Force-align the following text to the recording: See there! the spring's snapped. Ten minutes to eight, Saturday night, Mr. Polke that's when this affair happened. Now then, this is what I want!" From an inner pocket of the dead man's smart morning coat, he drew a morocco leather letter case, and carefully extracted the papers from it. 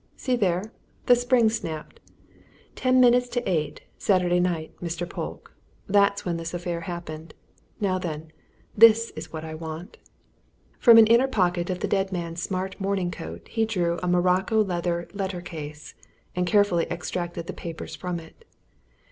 See 0.17 0.35
there! 0.35 0.73
the 1.05 1.15
spring's 1.15 1.57
snapped. 1.59 1.99
Ten 2.73 2.99
minutes 2.99 3.27
to 3.29 3.47
eight, 3.47 3.81
Saturday 3.99 4.39
night, 4.39 4.75
Mr. 4.81 5.07
Polke 5.07 5.53
that's 5.87 6.25
when 6.25 6.37
this 6.37 6.55
affair 6.55 6.81
happened. 6.81 7.35
Now 7.79 7.99
then, 7.99 8.31
this 8.75 9.11
is 9.15 9.31
what 9.31 9.45
I 9.45 9.53
want!" 9.53 9.97
From 10.79 10.97
an 10.97 11.05
inner 11.05 11.27
pocket 11.27 11.69
of 11.69 11.81
the 11.81 11.87
dead 11.87 12.11
man's 12.11 12.41
smart 12.41 12.81
morning 12.81 13.11
coat, 13.11 13.47
he 13.47 13.63
drew 13.63 13.99
a 14.01 14.07
morocco 14.07 14.63
leather 14.63 15.07
letter 15.13 15.39
case, 15.39 15.93
and 16.35 16.47
carefully 16.47 16.87
extracted 16.89 17.45
the 17.45 17.53
papers 17.53 17.95
from 17.95 18.19
it. 18.19 18.43